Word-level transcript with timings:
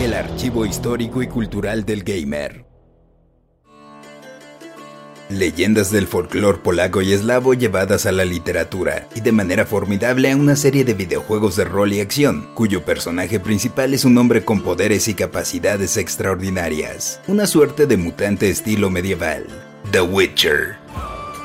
El 0.00 0.14
archivo 0.14 0.66
histórico 0.66 1.22
y 1.22 1.28
cultural 1.28 1.84
del 1.84 2.02
gamer. 2.02 2.64
Leyendas 5.28 5.92
del 5.92 6.08
folclore 6.08 6.58
polaco 6.58 7.02
y 7.02 7.12
eslavo 7.12 7.54
llevadas 7.54 8.04
a 8.04 8.10
la 8.10 8.24
literatura 8.24 9.08
y 9.14 9.20
de 9.20 9.30
manera 9.30 9.64
formidable 9.64 10.32
a 10.32 10.36
una 10.36 10.56
serie 10.56 10.84
de 10.84 10.94
videojuegos 10.94 11.54
de 11.54 11.64
rol 11.64 11.92
y 11.92 12.00
acción, 12.00 12.50
cuyo 12.54 12.84
personaje 12.84 13.38
principal 13.38 13.94
es 13.94 14.04
un 14.04 14.18
hombre 14.18 14.44
con 14.44 14.60
poderes 14.62 15.06
y 15.06 15.14
capacidades 15.14 15.96
extraordinarias, 15.96 17.20
una 17.28 17.46
suerte 17.46 17.86
de 17.86 17.96
mutante 17.96 18.50
estilo 18.50 18.90
medieval, 18.90 19.46
The 19.92 20.00
Witcher. 20.00 20.81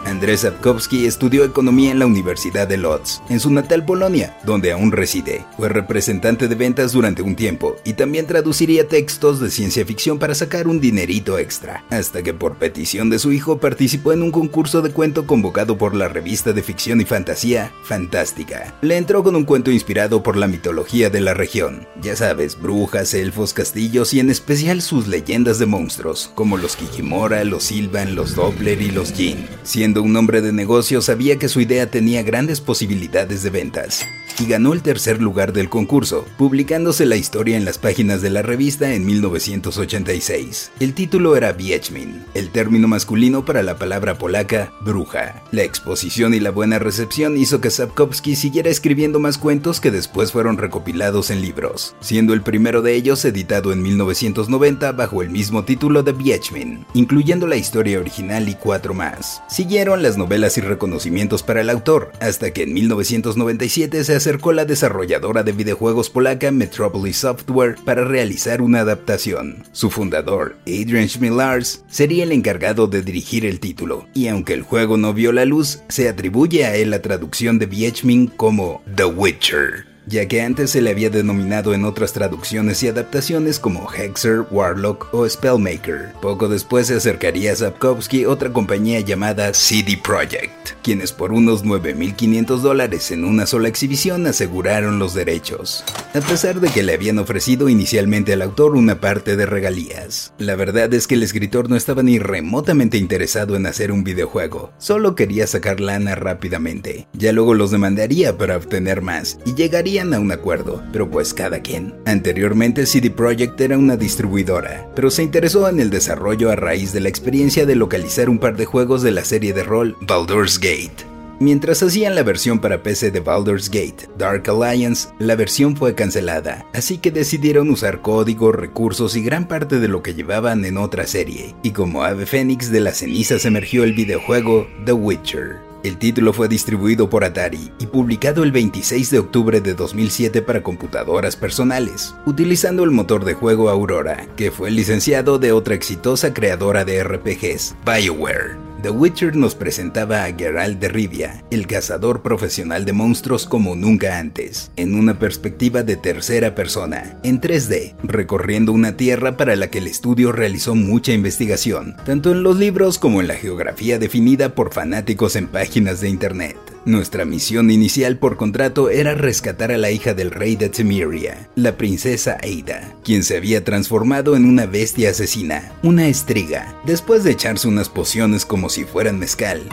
Andrés 0.08 0.42
Sapkowski 0.42 1.06
estudió 1.06 1.44
economía 1.44 1.92
en 1.92 2.00
la 2.00 2.06
Universidad 2.06 2.66
de 2.66 2.78
Lodz, 2.78 3.20
en 3.30 3.42
su 3.42 3.52
natal 3.52 3.84
Polonia, 3.84 4.38
donde 4.46 4.72
aún 4.72 4.94
reside. 4.94 5.46
Fue 5.58 5.68
representante 5.68 6.48
de 6.48 6.56
ventas 6.56 6.94
durante 6.94 7.22
un 7.22 7.36
tiempo 7.36 7.76
y 7.84 7.94
también 7.94 8.26
traduciría 8.26 8.88
textos 8.88 9.42
de 9.42 9.52
ciencia 9.52 9.86
ficción 9.86 10.18
para 10.18 10.34
sacar 10.34 10.70
un 10.70 10.80
dinerito 10.80 11.38
extra, 11.38 11.84
hasta 11.90 12.24
que 12.24 12.34
por 12.34 12.56
petición 12.56 13.10
de 13.10 13.20
su 13.20 13.34
hijo 13.34 13.58
participó 13.60 14.14
en 14.14 14.24
un 14.24 14.32
concurso 14.32 14.82
de 14.82 14.92
cuento 14.92 15.28
convocado 15.28 15.78
por 15.78 15.94
la 15.94 16.08
revista 16.08 16.54
de 16.54 16.64
ficción 16.64 17.02
y 17.02 17.06
fantasía 17.06 17.74
Fantástica. 17.84 18.74
Le 18.82 18.96
entró 18.96 19.24
con 19.24 19.36
un 19.36 19.44
cuento 19.44 19.72
inspirado 19.72 20.24
por 20.24 20.38
la 20.38 20.48
mitología 20.48 21.10
de 21.10 21.20
la 21.20 21.34
región. 21.34 21.86
Ya 22.02 22.16
sabes, 22.16 22.58
brujas, 22.58 23.14
elfos, 23.14 23.54
castillos 23.54 24.14
y 24.14 24.22
en 24.22 24.30
especial 24.30 24.82
sus 24.82 25.08
leyendas 25.08 25.60
de 25.60 25.66
monstruos, 25.66 26.32
como 26.34 26.56
los 26.56 26.78
Kikimora, 26.78 27.44
los 27.44 27.64
Silvan, 27.64 28.16
los 28.16 28.36
Doppler 28.36 28.82
y 28.82 28.92
los 28.92 29.12
Jin, 29.12 29.46
siendo 29.64 29.97
un 30.00 30.16
hombre 30.16 30.42
de 30.42 30.54
negocios, 30.54 31.06
sabía 31.06 31.38
que 31.38 31.50
su 31.50 31.62
idea 31.62 31.90
tenía 31.90 32.24
grandes 32.24 32.62
posibilidades 32.62 33.44
de 33.44 33.50
ventas 33.50 34.06
y 34.40 34.46
ganó 34.46 34.74
el 34.74 34.82
tercer 34.82 35.22
lugar 35.22 35.54
del 35.54 35.70
concurso, 35.70 36.26
publicándose 36.38 37.06
la 37.06 37.16
historia 37.16 37.58
en 37.58 37.66
las 37.66 37.78
páginas 37.78 38.22
de 38.22 38.30
la 38.30 38.42
revista 38.42 38.94
en 38.94 39.06
1986. 39.06 40.72
El 40.80 40.94
título 40.94 41.36
era 41.36 41.56
Wiedźmin, 41.58 42.26
el 42.34 42.50
término 42.50 42.88
masculino 42.88 43.46
para 43.46 43.64
la 43.64 43.78
palabra 43.78 44.18
polaca 44.18 44.74
bruja. 44.82 45.44
La 45.52 45.64
exposición 45.64 46.34
y 46.34 46.40
la 46.40 46.52
buena 46.52 46.80
recepción 46.80 47.38
hizo 47.38 47.62
que 47.62 47.72
Sapkowski 47.72 48.36
siguiera 48.36 48.70
escribiendo 48.70 49.20
más 49.20 49.38
cuentos 49.38 49.82
que 49.82 49.92
después 49.92 50.32
fueron 50.32 50.58
recopilados 50.58 51.32
en 51.32 51.42
libros, 51.42 51.96
siendo 52.00 52.34
el 52.34 52.42
primero 52.42 52.82
de 52.82 52.94
ellos 52.94 53.26
editado 53.26 53.72
en 53.72 53.82
1990 53.82 54.92
bajo 54.92 55.22
el 55.22 55.30
mismo 55.30 55.66
título 55.66 56.04
de 56.04 56.12
Wiedźmin, 56.12 56.86
incluyendo 56.94 57.48
la 57.48 57.56
historia 57.56 58.00
original 58.00 58.50
y 58.50 58.56
cuatro 58.56 58.94
más. 58.94 59.42
Siguieron 59.50 60.04
las 60.04 60.18
novelas 60.18 60.58
y 60.58 60.62
reconocimientos 60.62 61.44
para 61.44 61.62
el 61.62 61.70
autor, 61.70 62.12
hasta 62.20 62.52
que 62.52 62.64
en 62.64 62.74
1997 62.74 64.04
se 64.04 64.16
acercó 64.28 64.52
la 64.52 64.66
desarrolladora 64.66 65.42
de 65.44 65.54
videojuegos 65.54 66.10
polaca 66.10 66.52
Metropolis 66.52 67.16
Software 67.16 67.78
para 67.86 68.04
realizar 68.04 68.62
una 68.62 68.82
adaptación. 68.82 69.64
Su 69.72 69.90
fundador, 69.90 70.58
Adrian 70.64 71.08
Schmilars, 71.08 71.86
sería 71.88 72.26
el 72.26 72.34
encargado 72.34 72.88
de 72.88 73.04
dirigir 73.04 73.46
el 73.46 73.62
título, 73.62 74.06
y 74.14 74.28
aunque 74.28 74.54
el 74.54 74.64
juego 74.64 74.98
no 74.98 75.14
vio 75.14 75.32
la 75.32 75.46
luz, 75.46 75.80
se 75.88 76.10
atribuye 76.10 76.66
a 76.66 76.76
él 76.76 76.90
la 76.90 77.02
traducción 77.02 77.58
de 77.58 77.68
Wiedźmin 77.68 78.28
como 78.28 78.84
The 78.98 79.06
Witcher 79.06 79.97
ya 80.08 80.28
que 80.28 80.42
antes 80.42 80.72
se 80.72 80.82
le 80.82 80.90
había 80.90 81.10
denominado 81.10 81.74
en 81.74 81.84
otras 81.84 82.14
traducciones 82.14 82.82
y 82.82 82.88
adaptaciones 82.88 83.60
como 83.60 83.92
Hexer, 83.92 84.46
Warlock 84.50 85.14
o 85.14 85.28
Spellmaker. 85.28 86.14
Poco 86.22 86.48
después 86.48 86.88
se 86.88 86.96
acercaría 86.96 87.52
a 87.52 87.56
Sapkowski 87.56 88.26
otra 88.26 88.54
compañía 88.54 89.02
llamada 89.02 89.54
CD 89.54 90.00
Projekt, 90.02 90.72
quienes 90.82 91.12
por 91.12 91.34
unos 91.34 91.66
9.500 91.66 92.60
dólares 92.60 93.12
en 93.12 93.26
una 93.26 93.46
sola 93.46 93.68
exhibición 93.68 94.26
aseguraron 94.28 94.98
los 94.98 95.14
derechos, 95.14 95.84
a 96.14 96.22
pesar 96.22 96.62
de 96.62 96.70
que 96.70 96.84
le 96.84 96.94
habían 96.94 97.20
ofrecido 97.20 97.68
inicialmente 97.68 98.34
al 98.34 98.42
autor 98.42 98.76
una 98.76 99.02
parte 99.02 99.36
de 99.36 99.46
regalías. 99.46 100.34
La 100.38 100.56
verdad 100.56 100.94
es 100.94 101.08
que 101.08 101.16
el 101.16 101.24
escritor 101.24 101.70
no 101.70 101.76
estaba 101.76 102.02
ni 102.02 102.18
remotamente 102.18 102.98
interesado 102.98 103.58
en 103.58 103.66
hacer 103.66 103.92
un 103.92 104.06
videojuego, 104.06 104.72
solo 104.78 105.16
quería 105.16 105.48
sacar 105.48 105.82
lana 105.82 106.16
rápidamente. 106.16 107.08
Ya 107.14 107.34
luego 107.34 107.54
los 107.54 107.72
demandaría 107.72 108.38
para 108.38 108.56
obtener 108.56 109.02
más 109.02 109.40
y 109.46 109.54
llegaría 109.54 109.97
a 110.00 110.20
un 110.20 110.32
acuerdo, 110.32 110.84
pero 110.94 111.10
pues 111.10 111.34
cada 111.34 111.60
quien. 111.62 111.96
Anteriormente 112.06 112.86
CD 112.86 113.10
Projekt 113.10 113.60
era 113.60 113.78
una 113.78 113.98
distribuidora, 113.98 114.88
pero 114.96 115.10
se 115.10 115.24
interesó 115.24 115.68
en 115.68 115.80
el 115.80 115.90
desarrollo 115.90 116.52
a 116.52 116.56
raíz 116.56 116.94
de 116.94 117.00
la 117.00 117.10
experiencia 117.10 117.66
de 117.66 117.76
localizar 117.76 118.30
un 118.30 118.38
par 118.38 118.56
de 118.56 118.66
juegos 118.66 119.02
de 119.02 119.12
la 119.12 119.24
serie 119.24 119.54
de 119.54 119.64
rol 119.64 119.98
Baldur's 120.02 120.60
Gate. 120.60 121.06
Mientras 121.40 121.84
hacían 121.84 122.16
la 122.16 122.24
versión 122.24 122.60
para 122.60 122.82
PC 122.82 123.12
de 123.12 123.20
Baldur's 123.20 123.70
Gate, 123.70 124.10
Dark 124.18 124.50
Alliance, 124.50 125.10
la 125.20 125.36
versión 125.36 125.76
fue 125.76 125.94
cancelada, 125.94 126.66
así 126.74 126.98
que 126.98 127.12
decidieron 127.12 127.70
usar 127.70 128.02
código, 128.02 128.52
recursos 128.52 129.16
y 129.16 129.22
gran 129.22 129.48
parte 129.48 129.80
de 129.80 129.88
lo 129.88 130.02
que 130.02 130.16
llevaban 130.16 130.66
en 130.66 130.78
otra 130.78 131.06
serie, 131.06 131.56
y 131.62 131.72
como 131.72 132.04
ave 132.04 132.26
fénix 132.26 132.72
de 132.72 132.80
las 132.80 132.98
cenizas 132.98 133.46
emergió 133.46 133.84
el 133.84 133.94
videojuego 133.94 134.68
The 134.86 134.94
Witcher. 134.94 135.58
El 135.84 135.98
título 135.98 136.34
fue 136.34 136.48
distribuido 136.48 137.10
por 137.10 137.24
Atari 137.24 137.72
y 137.80 137.86
publicado 137.86 138.44
el 138.44 138.52
26 138.52 139.12
de 139.12 139.20
octubre 139.20 139.62
de 139.62 139.74
2007 139.74 140.42
para 140.42 140.64
computadoras 140.64 141.36
personales, 141.36 142.16
utilizando 142.26 142.84
el 142.84 142.92
motor 142.92 143.24
de 143.26 143.36
juego 143.36 143.70
Aurora, 143.70 144.28
que 144.36 144.52
fue 144.52 144.72
licenciado 144.72 145.40
de 145.40 145.52
otra 145.52 145.76
exitosa 145.76 146.34
creadora 146.34 146.84
de 146.84 147.04
RPGs, 147.04 147.76
BioWare. 147.86 148.67
The 148.82 148.92
Witcher 148.92 149.36
nos 149.36 149.56
presentaba 149.56 150.24
a 150.24 150.34
Geralt 150.34 150.80
de 150.80 150.88
Rivia, 150.88 151.44
el 151.50 151.66
cazador 151.66 152.22
profesional 152.22 152.86
de 152.86 152.94
monstruos 152.94 153.48
como 153.48 153.76
nunca 153.76 154.20
antes, 154.20 154.72
en 154.76 154.94
una 154.94 155.18
perspectiva 155.18 155.82
de 155.82 155.96
tercera 155.96 156.54
persona, 156.54 157.18
en 157.24 157.42
3D, 157.42 157.96
recorriendo 158.04 158.72
una 158.72 158.96
tierra 158.96 159.36
para 159.36 159.56
la 159.56 159.72
que 159.72 159.80
el 159.80 159.88
estudio 159.88 160.32
realizó 160.32 160.76
mucha 160.76 161.12
investigación, 161.12 161.96
tanto 162.06 162.32
en 162.32 162.44
los 162.44 162.58
libros 162.60 163.00
como 163.00 163.20
en 163.20 163.28
la 163.28 163.36
geografía 163.36 163.98
definida 163.98 164.54
por 164.54 164.72
fanáticos 164.72 165.36
en 165.36 165.48
páginas 165.48 166.00
de 166.00 166.10
internet. 166.10 166.77
Nuestra 166.88 167.26
misión 167.26 167.70
inicial 167.70 168.18
por 168.18 168.38
contrato 168.38 168.90
era 168.90 169.14
rescatar 169.14 169.74
a 169.74 169.78
la 169.78 169.92
hija 169.92 170.14
del 170.14 170.32
rey 170.32 170.56
de 170.56 170.70
Temeria, 170.70 171.50
la 171.54 171.76
princesa 171.76 172.38
Aida, 172.42 172.96
quien 173.04 173.26
se 173.26 173.36
había 173.36 173.66
transformado 173.66 174.38
en 174.38 174.46
una 174.46 174.68
bestia 174.68 175.10
asesina, 175.10 175.74
una 175.84 176.08
estriga, 176.08 176.80
después 176.86 177.26
de 177.26 177.32
echarse 177.32 177.68
unas 177.68 177.90
pociones 177.90 178.46
como 178.46 178.70
si 178.70 178.86
fueran 178.86 179.20
mezcal 179.20 179.64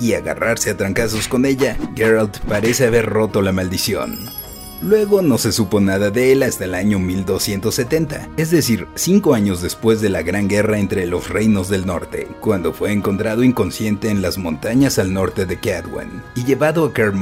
y 0.00 0.12
agarrarse 0.12 0.68
a 0.68 0.76
trancazos 0.76 1.28
con 1.28 1.46
ella, 1.46 1.78
Geralt 1.96 2.36
parece 2.40 2.86
haber 2.86 3.06
roto 3.06 3.40
la 3.40 3.52
maldición. 3.52 4.41
Luego 4.82 5.22
no 5.22 5.38
se 5.38 5.52
supo 5.52 5.80
nada 5.80 6.10
de 6.10 6.32
él 6.32 6.42
hasta 6.42 6.64
el 6.64 6.74
año 6.74 6.98
1270, 6.98 8.30
es 8.36 8.50
decir, 8.50 8.88
cinco 8.96 9.32
años 9.34 9.62
después 9.62 10.00
de 10.00 10.08
la 10.08 10.22
Gran 10.22 10.48
Guerra 10.48 10.78
entre 10.78 11.06
los 11.06 11.28
reinos 11.28 11.68
del 11.68 11.86
norte, 11.86 12.26
cuando 12.40 12.72
fue 12.72 12.90
encontrado 12.90 13.44
inconsciente 13.44 14.10
en 14.10 14.22
las 14.22 14.38
montañas 14.38 14.98
al 14.98 15.12
norte 15.12 15.46
de 15.46 15.60
Cadwen 15.60 16.10
y 16.34 16.44
llevado 16.44 16.84
a 16.84 16.92
Kaer 16.92 17.12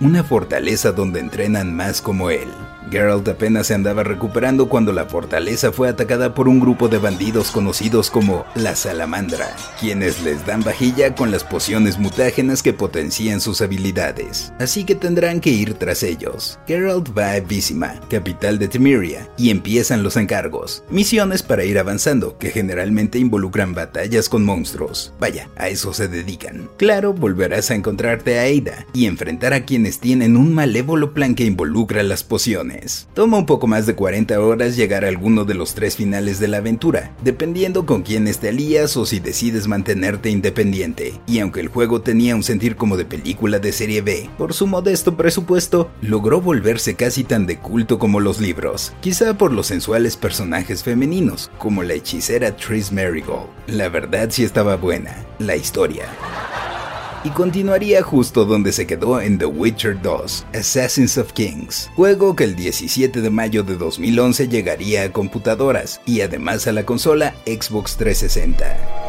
una 0.00 0.24
fortaleza 0.24 0.90
donde 0.90 1.20
entrenan 1.20 1.74
más 1.76 2.02
como 2.02 2.30
él. 2.30 2.48
Geralt 2.90 3.28
apenas 3.28 3.66
se 3.66 3.74
andaba 3.74 4.02
recuperando 4.02 4.68
cuando 4.68 4.92
la 4.92 5.06
fortaleza 5.06 5.72
fue 5.72 5.88
atacada 5.88 6.34
por 6.34 6.48
un 6.48 6.60
grupo 6.60 6.88
de 6.88 6.98
bandidos 6.98 7.50
conocidos 7.50 8.10
como 8.10 8.46
la 8.54 8.74
Salamandra, 8.74 9.54
quienes 9.78 10.22
les 10.22 10.44
dan 10.46 10.62
vajilla 10.62 11.14
con 11.14 11.30
las 11.30 11.44
pociones 11.44 11.98
mutágenas 11.98 12.62
que 12.62 12.72
potencian 12.72 13.40
sus 13.40 13.60
habilidades, 13.60 14.52
así 14.58 14.84
que 14.84 14.94
tendrán 14.94 15.40
que 15.40 15.50
ir 15.50 15.74
tras 15.74 16.02
ellos. 16.02 16.58
Geralt 16.66 17.16
va 17.16 17.32
a 17.32 17.40
Vizima, 17.40 18.00
capital 18.10 18.58
de 18.58 18.68
Temeria, 18.68 19.28
y 19.36 19.50
empiezan 19.50 20.02
los 20.02 20.16
encargos, 20.16 20.84
misiones 20.90 21.42
para 21.42 21.64
ir 21.64 21.78
avanzando, 21.78 22.36
que 22.38 22.50
generalmente 22.50 23.18
involucran 23.18 23.74
batallas 23.74 24.28
con 24.28 24.44
monstruos. 24.44 25.12
Vaya, 25.18 25.48
a 25.56 25.68
eso 25.68 25.92
se 25.94 26.08
dedican. 26.08 26.68
Claro, 26.76 27.12
volverás 27.12 27.70
a 27.70 27.74
encontrarte 27.74 28.38
a 28.38 28.42
Ada 28.42 28.86
y 28.92 29.06
enfrentar 29.06 29.52
a 29.52 29.64
quienes 29.64 29.98
tienen 29.98 30.36
un 30.36 30.54
malévolo 30.54 31.14
plan 31.14 31.34
que 31.34 31.44
involucra 31.44 32.02
las 32.02 32.24
pociones. 32.24 32.77
Toma 33.14 33.38
un 33.38 33.46
poco 33.46 33.66
más 33.66 33.86
de 33.86 33.94
40 33.94 34.40
horas 34.40 34.76
llegar 34.76 35.04
a 35.04 35.08
alguno 35.08 35.44
de 35.44 35.54
los 35.54 35.74
tres 35.74 35.96
finales 35.96 36.38
de 36.40 36.48
la 36.48 36.58
aventura, 36.58 37.14
dependiendo 37.22 37.86
con 37.86 38.02
quiénes 38.02 38.38
te 38.38 38.48
alías 38.48 38.96
o 38.96 39.06
si 39.06 39.20
decides 39.20 39.68
mantenerte 39.68 40.30
independiente. 40.30 41.20
Y 41.26 41.40
aunque 41.40 41.60
el 41.60 41.68
juego 41.68 42.00
tenía 42.00 42.36
un 42.36 42.42
sentir 42.42 42.76
como 42.76 42.96
de 42.96 43.04
película 43.04 43.58
de 43.58 43.72
serie 43.72 44.02
B, 44.02 44.30
por 44.38 44.54
su 44.54 44.66
modesto 44.66 45.16
presupuesto, 45.16 45.90
logró 46.02 46.40
volverse 46.40 46.94
casi 46.94 47.24
tan 47.24 47.46
de 47.46 47.58
culto 47.58 47.98
como 47.98 48.20
los 48.20 48.40
libros, 48.40 48.92
quizá 49.00 49.36
por 49.36 49.52
los 49.52 49.66
sensuales 49.66 50.16
personajes 50.16 50.82
femeninos, 50.82 51.50
como 51.58 51.82
la 51.82 51.94
hechicera 51.94 52.56
Tris 52.56 52.92
Marigold. 52.92 53.48
La 53.66 53.88
verdad 53.88 54.28
sí 54.30 54.44
estaba 54.44 54.76
buena, 54.76 55.26
la 55.38 55.56
historia 55.56 56.06
y 57.28 57.30
continuaría 57.30 58.02
justo 58.02 58.46
donde 58.46 58.72
se 58.72 58.86
quedó 58.86 59.20
en 59.20 59.36
The 59.36 59.44
Witcher 59.44 60.00
2, 60.00 60.46
Assassins 60.54 61.18
of 61.18 61.34
Kings, 61.34 61.90
juego 61.94 62.34
que 62.34 62.44
el 62.44 62.56
17 62.56 63.20
de 63.20 63.28
mayo 63.28 63.62
de 63.62 63.76
2011 63.76 64.48
llegaría 64.48 65.02
a 65.02 65.12
computadoras 65.12 66.00
y 66.06 66.22
además 66.22 66.66
a 66.66 66.72
la 66.72 66.86
consola 66.86 67.34
Xbox 67.44 67.98
360. 67.98 69.07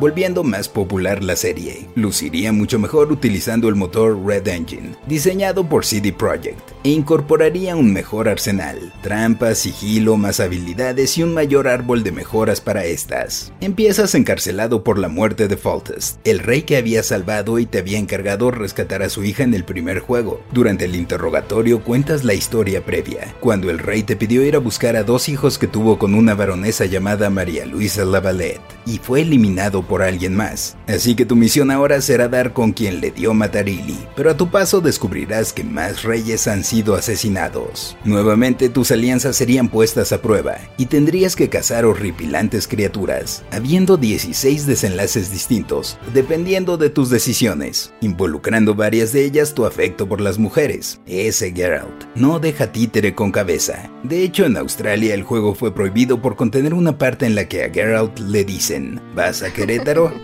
Volviendo 0.00 0.42
más 0.42 0.68
popular 0.68 1.22
la 1.22 1.36
serie. 1.36 1.86
Luciría 1.94 2.52
mucho 2.52 2.78
mejor 2.78 3.12
utilizando 3.12 3.68
el 3.68 3.74
motor 3.74 4.18
Red 4.24 4.48
Engine, 4.48 4.96
diseñado 5.06 5.68
por 5.68 5.84
CD 5.84 6.10
Projekt, 6.10 6.58
e 6.82 6.88
incorporaría 6.88 7.76
un 7.76 7.92
mejor 7.92 8.26
arsenal, 8.26 8.92
trampas, 9.02 9.58
sigilo, 9.58 10.16
más 10.16 10.40
habilidades 10.40 11.18
y 11.18 11.22
un 11.22 11.34
mayor 11.34 11.68
árbol 11.68 12.02
de 12.02 12.12
mejoras 12.12 12.62
para 12.62 12.84
estas. 12.84 13.52
Empiezas 13.60 14.14
encarcelado 14.14 14.82
por 14.82 14.98
la 14.98 15.08
muerte 15.08 15.46
de 15.48 15.58
Foltest, 15.58 16.18
el 16.24 16.38
rey 16.38 16.62
que 16.62 16.78
había 16.78 17.02
salvado 17.02 17.58
y 17.58 17.66
te 17.66 17.78
había 17.78 17.98
encargado 17.98 18.50
rescatar 18.50 19.02
a 19.02 19.10
su 19.10 19.22
hija 19.22 19.42
en 19.42 19.52
el 19.52 19.64
primer 19.64 19.98
juego. 19.98 20.40
Durante 20.52 20.86
el 20.86 20.96
interrogatorio 20.96 21.84
cuentas 21.84 22.24
la 22.24 22.32
historia 22.32 22.84
previa, 22.86 23.34
cuando 23.40 23.68
el 23.68 23.78
rey 23.78 24.02
te 24.02 24.16
pidió 24.16 24.42
ir 24.42 24.56
a 24.56 24.60
buscar 24.60 24.96
a 24.96 25.02
dos 25.02 25.28
hijos 25.28 25.58
que 25.58 25.66
tuvo 25.66 25.98
con 25.98 26.14
una 26.14 26.34
baronesa 26.34 26.86
llamada 26.86 27.28
María 27.28 27.66
Luisa 27.66 28.06
Lavalette, 28.06 28.60
y 28.86 28.96
fue 28.96 29.20
eliminado 29.20 29.82
por 29.90 30.02
alguien 30.02 30.36
más. 30.36 30.76
Así 30.86 31.16
que 31.16 31.26
tu 31.26 31.34
misión 31.34 31.72
ahora 31.72 32.00
será 32.00 32.28
dar 32.28 32.52
con 32.52 32.70
quien 32.70 33.00
le 33.00 33.10
dio 33.10 33.34
Matarili, 33.34 33.98
pero 34.14 34.30
a 34.30 34.36
tu 34.36 34.48
paso 34.48 34.80
descubrirás 34.80 35.52
que 35.52 35.64
más 35.64 36.04
reyes 36.04 36.46
han 36.46 36.62
sido 36.62 36.94
asesinados. 36.94 37.96
Nuevamente 38.04 38.68
tus 38.68 38.92
alianzas 38.92 39.34
serían 39.34 39.68
puestas 39.68 40.12
a 40.12 40.22
prueba, 40.22 40.58
y 40.76 40.86
tendrías 40.86 41.34
que 41.34 41.48
cazar 41.48 41.84
horripilantes 41.84 42.68
criaturas, 42.68 43.42
habiendo 43.50 43.96
16 43.96 44.64
desenlaces 44.64 45.32
distintos, 45.32 45.98
dependiendo 46.14 46.76
de 46.76 46.90
tus 46.90 47.10
decisiones, 47.10 47.92
involucrando 48.00 48.76
varias 48.76 49.12
de 49.12 49.24
ellas 49.24 49.54
tu 49.54 49.66
afecto 49.66 50.08
por 50.08 50.20
las 50.20 50.38
mujeres. 50.38 51.00
Ese 51.06 51.50
Geralt 51.52 52.04
no 52.14 52.38
deja 52.38 52.70
títere 52.70 53.16
con 53.16 53.32
cabeza. 53.32 53.90
De 54.04 54.22
hecho, 54.22 54.46
en 54.46 54.56
Australia 54.56 55.14
el 55.14 55.24
juego 55.24 55.56
fue 55.56 55.74
prohibido 55.74 56.22
por 56.22 56.36
contener 56.36 56.74
una 56.74 56.96
parte 56.96 57.26
en 57.26 57.34
la 57.34 57.48
que 57.48 57.64
a 57.64 57.70
Geralt 57.70 58.20
le 58.20 58.44
dicen, 58.44 59.00
¿vas 59.16 59.42
a 59.42 59.52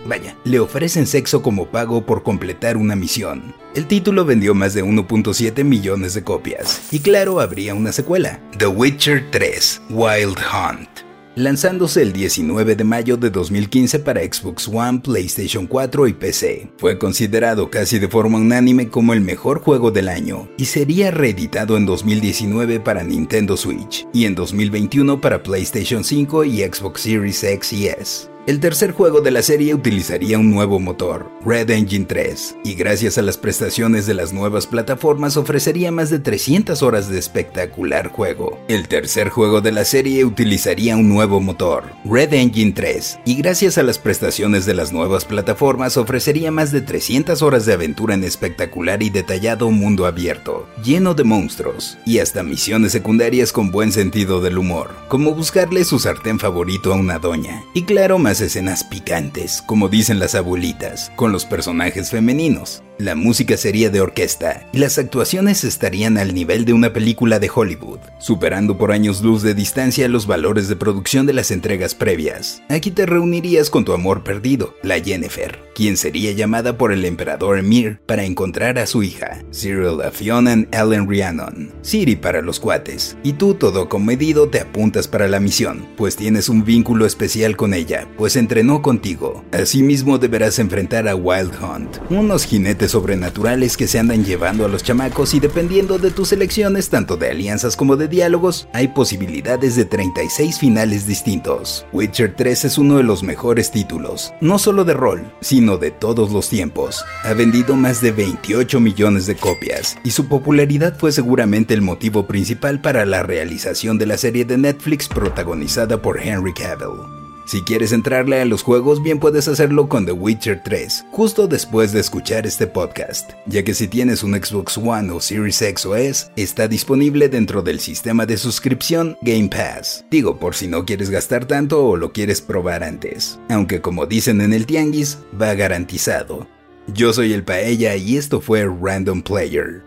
Vaya, 0.05 0.37
le 0.43 0.59
ofrecen 0.59 1.07
sexo 1.07 1.41
como 1.41 1.67
pago 1.67 2.05
por 2.05 2.23
completar 2.23 2.77
una 2.77 2.95
misión. 2.95 3.55
El 3.75 3.87
título 3.87 4.25
vendió 4.25 4.55
más 4.55 4.73
de 4.73 4.83
1.7 4.83 5.63
millones 5.63 6.13
de 6.13 6.23
copias, 6.23 6.81
y 6.91 6.99
claro, 6.99 7.39
habría 7.39 7.73
una 7.73 7.91
secuela, 7.91 8.39
The 8.57 8.67
Witcher 8.67 9.25
3, 9.31 9.81
Wild 9.89 10.37
Hunt 10.37 11.07
lanzándose 11.37 12.01
el 12.01 12.13
19 12.13 12.75
de 12.75 12.83
mayo 12.83 13.15
de 13.15 13.29
2015 13.29 13.99
para 13.99 14.21
Xbox 14.21 14.67
One, 14.67 14.99
PlayStation 14.99 15.67
4 15.67 16.07
y 16.07 16.13
PC. 16.13 16.71
Fue 16.77 16.97
considerado 16.97 17.69
casi 17.69 17.99
de 17.99 18.07
forma 18.07 18.39
unánime 18.39 18.89
como 18.89 19.13
el 19.13 19.21
mejor 19.21 19.61
juego 19.61 19.91
del 19.91 20.09
año 20.09 20.49
y 20.57 20.65
sería 20.65 21.11
reeditado 21.11 21.77
en 21.77 21.85
2019 21.85 22.79
para 22.79 23.03
Nintendo 23.03 23.55
Switch 23.55 24.07
y 24.13 24.25
en 24.25 24.33
2021 24.33 25.21
para 25.21 25.43
PlayStation 25.43 26.03
5 26.03 26.43
y 26.43 26.63
Xbox 26.63 27.01
Series 27.01 27.43
X 27.43 27.73
y 27.73 27.87
S. 27.87 28.36
El 28.47 28.61
tercer 28.61 28.93
juego 28.93 29.19
de 29.19 29.29
la 29.29 29.41
serie 29.41 29.75
utilizaría 29.75 30.39
un 30.39 30.49
nuevo 30.49 30.79
motor, 30.79 31.29
Red 31.45 31.69
Engine 31.69 32.05
3, 32.05 32.55
y 32.63 32.75
gracias 32.75 33.17
a 33.17 33.21
las 33.21 33.37
prestaciones 33.37 34.05
de 34.05 34.13
las 34.13 34.31
nuevas 34.31 34.67
plataformas 34.67 35.35
ofrecería 35.35 35.91
más 35.91 36.09
de 36.09 36.19
300 36.19 36.81
horas 36.81 37.09
de 37.09 37.19
espectacular 37.19 38.07
juego. 38.07 38.57
El 38.69 38.87
tercer 38.87 39.27
juego 39.27 39.59
de 39.59 39.73
la 39.73 39.83
serie 39.83 40.23
utilizaría 40.23 40.95
un 40.95 41.09
nuevo 41.09 41.41
motor, 41.41 41.91
Red 42.05 42.33
Engine 42.35 42.71
3, 42.71 43.19
y 43.25 43.35
gracias 43.35 43.77
a 43.77 43.83
las 43.83 43.99
prestaciones 43.99 44.65
de 44.65 44.75
las 44.75 44.93
nuevas 44.93 45.25
plataformas 45.25 45.97
ofrecería 45.97 46.49
más 46.49 46.71
de 46.71 46.79
300 46.79 47.41
horas 47.41 47.65
de 47.65 47.73
aventura 47.73 48.13
en 48.13 48.23
espectacular 48.23 49.03
y 49.03 49.09
detallado 49.09 49.71
mundo 49.71 50.05
abierto, 50.05 50.69
lleno 50.81 51.13
de 51.15 51.25
monstruos, 51.25 51.97
y 52.05 52.19
hasta 52.19 52.43
misiones 52.43 52.93
secundarias 52.93 53.51
con 53.51 53.71
buen 53.71 53.91
sentido 53.91 54.39
del 54.39 54.57
humor, 54.57 54.91
como 55.09 55.35
buscarle 55.35 55.83
su 55.83 55.99
sartén 55.99 56.39
favorito 56.39 56.93
a 56.93 56.95
una 56.95 57.19
doña, 57.19 57.65
y 57.73 57.83
claro 57.83 58.17
más 58.17 58.36
escenas 58.41 58.83
picantes, 58.83 59.61
como 59.61 59.89
dicen 59.89 60.19
las 60.19 60.35
abuelitas, 60.35 61.11
con 61.15 61.31
los 61.31 61.45
personajes 61.45 62.11
femeninos. 62.11 62.83
La 62.99 63.13
música 63.13 63.57
sería 63.57 63.91
de 63.91 64.01
orquesta 64.01 64.65
y 64.73 64.79
las 64.79 64.97
actuaciones 64.97 65.63
estarían 65.63 66.17
al 66.17 66.33
nivel 66.33 66.65
de 66.65 66.73
una 66.73 66.93
película 66.93 67.37
de 67.37 67.51
Hollywood, 67.53 67.99
superando 68.17 68.79
por 68.79 68.91
años 68.91 69.21
luz 69.21 69.43
de 69.43 69.53
distancia 69.53 70.07
los 70.07 70.25
valores 70.25 70.67
de 70.67 70.77
producción 70.77 71.27
de 71.27 71.33
las 71.33 71.51
entregas 71.51 71.93
previas. 71.93 72.63
Aquí 72.69 72.89
te 72.89 73.05
reunirías 73.05 73.69
con 73.69 73.85
tu 73.85 73.93
amor 73.93 74.23
perdido, 74.23 74.73
la 74.81 74.99
Jennifer, 74.99 75.59
quien 75.75 75.95
sería 75.95 76.31
llamada 76.31 76.79
por 76.79 76.91
el 76.91 77.05
emperador 77.05 77.59
Emir 77.59 77.99
para 78.07 78.25
encontrar 78.25 78.79
a 78.79 78.87
su 78.87 79.03
hija, 79.03 79.43
Cyril 79.53 80.01
Afionan 80.03 80.67
Ellen 80.71 81.07
Rhiannon, 81.07 81.73
Siri 81.83 82.15
para 82.15 82.41
los 82.41 82.59
cuates, 82.59 83.15
y 83.21 83.33
tú 83.33 83.53
todo 83.53 83.89
comedido 83.89 84.49
te 84.49 84.59
apuntas 84.59 85.07
para 85.07 85.27
la 85.27 85.39
misión, 85.39 85.85
pues 85.97 86.15
tienes 86.15 86.49
un 86.49 86.65
vínculo 86.65 87.05
especial 87.05 87.55
con 87.57 87.75
ella, 87.75 88.07
pues 88.17 88.35
entrenó 88.35 88.81
contigo. 88.81 89.45
Asimismo 89.51 90.17
deberás 90.17 90.57
enfrentar 90.57 91.07
a 91.07 91.15
Wild 91.15 91.53
Hunt, 91.61 91.97
unos 92.09 92.43
jinetes 92.43 92.86
sobrenaturales 92.87 93.77
que 93.77 93.87
se 93.87 93.99
andan 93.99 94.23
llevando 94.23 94.65
a 94.65 94.67
los 94.67 94.83
chamacos 94.83 95.33
y 95.33 95.39
dependiendo 95.39 95.97
de 95.97 96.11
tus 96.11 96.31
elecciones, 96.31 96.89
tanto 96.89 97.17
de 97.17 97.29
alianzas 97.29 97.75
como 97.75 97.95
de 97.95 98.07
diálogos, 98.07 98.67
hay 98.73 98.89
posibilidades 98.89 99.75
de 99.75 99.85
36 99.85 100.59
finales 100.59 101.07
distintos. 101.07 101.85
Witcher 101.93 102.35
3 102.35 102.65
es 102.65 102.77
uno 102.77 102.97
de 102.97 103.03
los 103.03 103.23
mejores 103.23 103.71
títulos, 103.71 104.33
no 104.41 104.59
solo 104.59 104.85
de 104.85 104.93
rol, 104.93 105.31
sino 105.41 105.77
de 105.77 105.91
todos 105.91 106.31
los 106.31 106.49
tiempos. 106.49 107.03
Ha 107.23 107.33
vendido 107.33 107.75
más 107.75 108.01
de 108.01 108.11
28 108.11 108.79
millones 108.79 109.25
de 109.25 109.35
copias 109.35 109.97
y 110.03 110.11
su 110.11 110.27
popularidad 110.27 110.97
fue 110.97 111.11
seguramente 111.11 111.73
el 111.73 111.81
motivo 111.81 112.27
principal 112.27 112.81
para 112.81 113.05
la 113.05 113.23
realización 113.23 113.97
de 113.97 114.05
la 114.05 114.17
serie 114.17 114.45
de 114.45 114.57
Netflix 114.57 115.07
protagonizada 115.07 116.01
por 116.01 116.19
Henry 116.19 116.53
Cavill. 116.53 117.16
Si 117.47 117.61
quieres 117.61 117.93
entrarle 117.93 118.41
a 118.41 118.45
los 118.45 118.61
juegos, 118.61 119.01
bien 119.01 119.21
puedes 119.21 119.47
hacerlo 119.47 119.87
con 119.87 120.05
The 120.05 120.11
Witcher 120.11 120.63
3, 120.65 121.05
justo 121.11 121.47
después 121.47 121.93
de 121.93 122.01
escuchar 122.01 122.45
este 122.45 122.67
podcast, 122.67 123.31
ya 123.45 123.63
que 123.63 123.73
si 123.73 123.87
tienes 123.87 124.21
un 124.21 124.33
Xbox 124.35 124.77
One 124.77 125.11
o 125.11 125.21
Series 125.21 125.61
X 125.61 125.85
o 125.85 125.95
S, 125.95 126.29
está 126.35 126.67
disponible 126.67 127.29
dentro 127.29 127.61
del 127.61 127.79
sistema 127.79 128.25
de 128.25 128.35
suscripción 128.35 129.15
Game 129.21 129.47
Pass. 129.47 130.03
Digo, 130.11 130.37
por 130.37 130.55
si 130.55 130.67
no 130.67 130.85
quieres 130.85 131.09
gastar 131.09 131.45
tanto 131.45 131.85
o 131.85 131.95
lo 131.95 132.11
quieres 132.11 132.41
probar 132.41 132.83
antes. 132.83 133.39
Aunque 133.47 133.79
como 133.79 134.05
dicen 134.05 134.41
en 134.41 134.51
el 134.51 134.65
Tianguis, 134.65 135.19
va 135.41 135.53
garantizado. 135.53 136.49
Yo 136.93 137.13
soy 137.13 137.31
el 137.31 137.45
Paella 137.45 137.95
y 137.95 138.17
esto 138.17 138.41
fue 138.41 138.65
Random 138.65 139.21
Player. 139.21 139.86